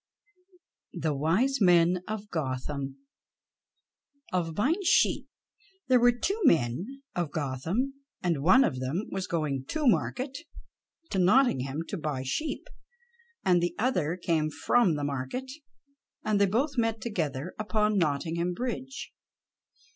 The 0.95 1.13
Wise 1.13 1.61
Men 1.61 2.01
of 2.07 2.27
Gotham 2.31 3.01
OF 4.33 4.55
BUYING 4.55 4.77
OF 4.81 4.87
SHEEP 4.87 5.27
There 5.89 5.99
were 5.99 6.11
two 6.11 6.41
men 6.43 7.03
of 7.15 7.29
Gotham, 7.29 7.93
and 8.23 8.41
one 8.41 8.63
of 8.63 8.79
them 8.79 9.05
was 9.11 9.27
going 9.27 9.63
to 9.65 9.85
market 9.85 10.39
to 11.11 11.19
Nottingham 11.19 11.83
to 11.89 11.97
buy 11.97 12.23
sheep, 12.23 12.67
and 13.45 13.61
the 13.61 13.75
other 13.77 14.17
came 14.17 14.49
from 14.49 14.95
the 14.95 15.03
market, 15.03 15.51
and 16.23 16.41
they 16.41 16.47
both 16.47 16.79
met 16.79 16.99
together 16.99 17.53
upon 17.59 17.99
Nottingham 17.99 18.53
bridge. 18.53 19.13